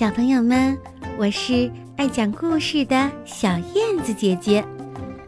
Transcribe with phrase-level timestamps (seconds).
[0.00, 0.80] 小朋友们，
[1.18, 4.66] 我是爱讲故事的小燕子姐姐，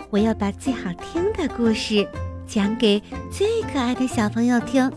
[0.09, 2.09] 我要把最好听的故事
[2.47, 2.99] 讲给
[3.31, 4.91] 最可爱的小朋友听，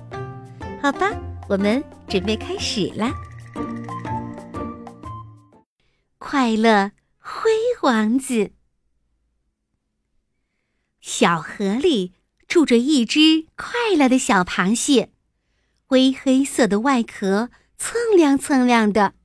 [0.82, 1.12] 好吧？
[1.50, 3.14] 我们准备开始啦！
[6.20, 7.52] 快乐灰
[7.82, 8.52] 王子，
[11.02, 12.14] 小河里
[12.48, 15.10] 住着一只快乐的小螃蟹，
[15.86, 19.16] 灰黑色的外壳蹭亮蹭亮的。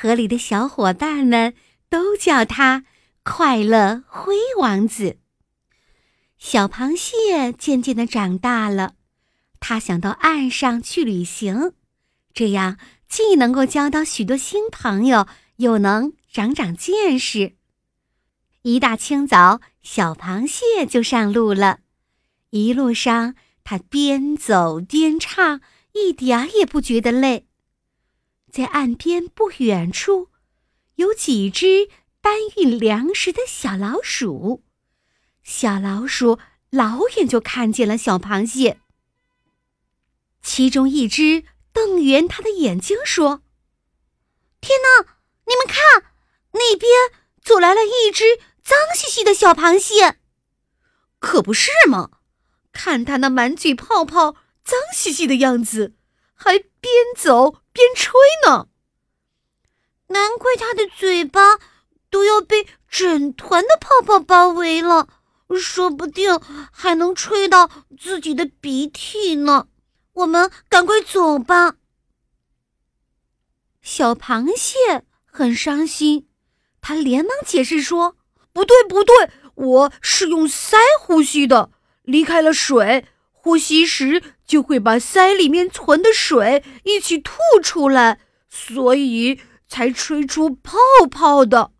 [0.00, 1.54] 河里的小伙伴们
[1.88, 2.84] 都叫它
[3.24, 5.18] 快乐灰王子。
[6.38, 8.94] 小螃蟹渐渐的长大了，
[9.58, 11.72] 它想到岸上去旅行，
[12.32, 15.26] 这样既能够交到许多新朋友，
[15.56, 17.56] 又能长长见识。
[18.62, 21.80] 一大清早，小螃蟹就上路了。
[22.50, 25.60] 一路上，它边走边唱，
[25.92, 27.47] 一点儿也不觉得累。
[28.50, 30.30] 在岸边不远处，
[30.96, 31.88] 有几只
[32.20, 34.64] 搬运粮食的小老鼠。
[35.42, 36.38] 小老鼠
[36.70, 38.80] 老远就看见了小螃蟹。
[40.42, 43.42] 其中一只瞪圆它的眼睛说
[44.60, 46.12] ：“天哪，你们看，
[46.52, 46.90] 那边
[47.42, 48.24] 走来了一只
[48.62, 50.18] 脏兮兮的小螃蟹。
[51.20, 52.10] ”“可不是嘛，
[52.72, 54.32] 看它那满嘴泡泡、
[54.64, 55.94] 脏兮兮的样子，
[56.34, 58.12] 还边走。”边吹
[58.44, 58.66] 呢，
[60.08, 61.58] 难怪他的嘴巴
[62.10, 65.06] 都要被整团的泡泡包围了，
[65.60, 66.40] 说不定
[66.72, 69.68] 还能吹到自己的鼻涕呢。
[70.12, 71.76] 我们赶快走吧。
[73.80, 76.28] 小螃蟹很伤心，
[76.80, 78.16] 他连忙解释说
[78.52, 81.70] ：“不对，不对，我是用鳃呼吸的，
[82.02, 83.06] 离开了水。”
[83.40, 90.76] 呼吸时就会把鳃里面存的水一起吐出来，所以才吹出泡
[91.10, 91.70] 泡的。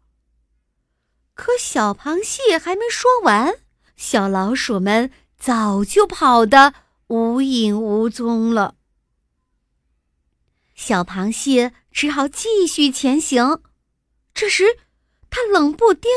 [1.34, 3.55] 可小螃蟹还没说完，
[3.97, 6.74] 小老鼠们早就跑得
[7.08, 8.77] 无影无踪了。
[10.74, 13.61] 小螃蟹只好继续前行。
[14.33, 14.64] 这时，
[15.29, 16.11] 它冷不丁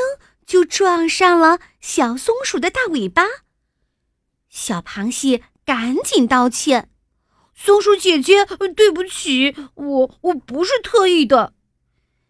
[0.45, 3.25] 就撞上了小松鼠的大尾巴。
[4.51, 6.89] 小螃蟹赶紧道歉
[7.55, 8.45] ：“松鼠姐姐，
[8.75, 11.53] 对不起，我我不是特意的。”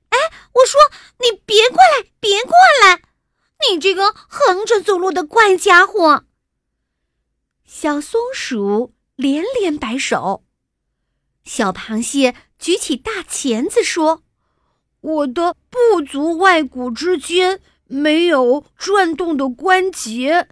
[0.09, 0.17] 哎，
[0.53, 0.79] 我说
[1.19, 3.01] 你别过来，别过来！
[3.69, 6.25] 你这个横着走路的怪家伙！
[7.65, 10.45] 小松鼠连连摆手。
[11.43, 14.21] 小螃蟹举起大钳子说
[15.01, 20.47] ：“我的不足外骨之间没有转动的关节。”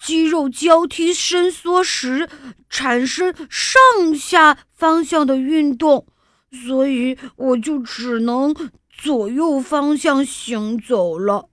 [0.00, 2.28] 肌肉交替伸缩时
[2.68, 6.06] 产生上下方向的运动，
[6.50, 8.54] 所以我就只能
[8.88, 11.48] 左右方向行走了。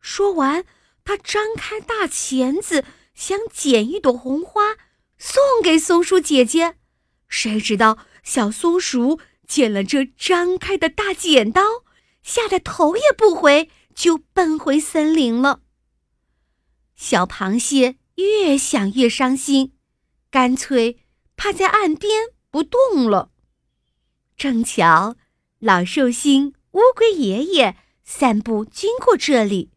[0.00, 0.64] 说完，
[1.04, 4.76] 他张开大钳子，想剪一朵红花
[5.18, 6.76] 送给松鼠姐姐。
[7.28, 11.62] 谁知道小松鼠见了这张开的大剪刀，
[12.22, 15.60] 吓得头也不回，就奔回森林了。
[16.96, 19.74] 小螃蟹越想越伤心，
[20.30, 20.98] 干脆
[21.36, 23.30] 趴在岸边不动了。
[24.34, 25.16] 正巧
[25.58, 29.70] 老寿星乌龟爷爷散步经过这里，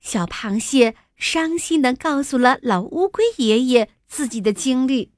[0.00, 5.12] 小螃蟹伤心地告诉了老乌龟爷爷自己的经历：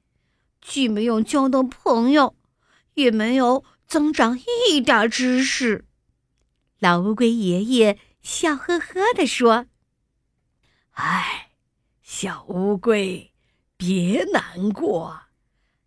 [0.59, 2.35] 既没有交到朋友，
[2.95, 5.85] 也没有增长一点知识。
[6.79, 9.67] 老乌龟爷爷笑呵呵地说。
[10.97, 11.51] 唉，
[12.01, 13.31] 小乌龟，
[13.77, 15.25] 别难过，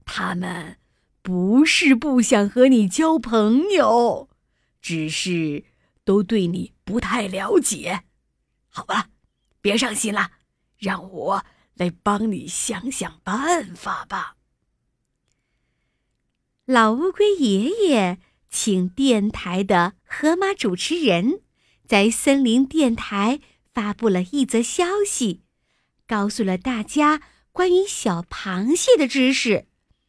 [0.04, 0.78] 他们
[1.21, 4.31] 不是不想和你交朋友，
[4.81, 5.65] 只是
[6.04, 8.04] 都对你不太了解。
[8.69, 9.09] 好吧，
[9.60, 10.31] 别伤心了，
[10.78, 11.44] 让我
[11.75, 14.37] 来帮你想想办法吧。
[16.66, 21.43] 老乌龟爷爷请电台的河马主持人，
[21.85, 23.40] 在森林电台。
[23.72, 25.43] 发布了一则消息，
[26.06, 27.22] 告诉了大家
[27.52, 29.67] 关于小螃蟹的知识，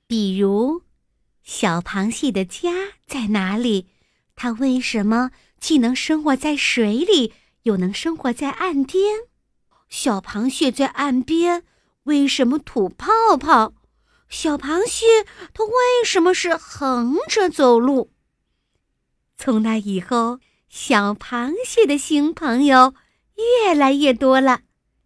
[0.08, 0.84] 比如
[1.44, 2.72] 小螃蟹的家
[3.06, 3.88] 在哪里？
[4.36, 9.28] 它为什么既能生活在水里，又能生活在岸边？
[9.90, 11.64] 小螃蟹在岸边
[12.04, 13.74] 为什么吐泡泡？
[14.30, 15.06] 小螃蟹
[15.54, 18.12] 它为什么是横着走路？
[19.38, 22.96] 从那以后，小螃蟹的新朋友。
[23.64, 24.62] 越来越多了，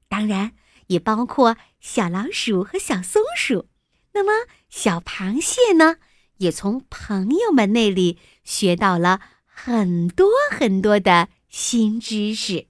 [0.07, 0.53] 当然
[0.87, 3.67] 也包括小老鼠和小松鼠。
[4.13, 5.97] 那么小螃蟹呢，
[6.37, 12.67] 也从朋友们那里学到了很多很多的新知识。